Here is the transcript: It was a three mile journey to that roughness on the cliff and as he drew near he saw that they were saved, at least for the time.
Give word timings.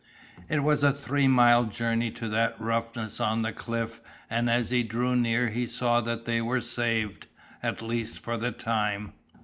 It 0.49 0.61
was 0.61 0.81
a 0.81 0.91
three 0.91 1.27
mile 1.27 1.65
journey 1.65 2.09
to 2.09 2.27
that 2.29 2.59
roughness 2.59 3.19
on 3.19 3.43
the 3.43 3.53
cliff 3.53 4.01
and 4.31 4.49
as 4.49 4.71
he 4.71 4.81
drew 4.81 5.15
near 5.15 5.49
he 5.49 5.67
saw 5.67 6.01
that 6.01 6.25
they 6.25 6.41
were 6.41 6.61
saved, 6.61 7.27
at 7.61 7.83
least 7.83 8.17
for 8.17 8.35
the 8.35 8.51
time. 8.51 9.13